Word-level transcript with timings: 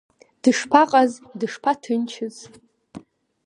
Дышԥаҟаз, 0.41 1.11
дышԥаҭынчыз! 1.39 2.35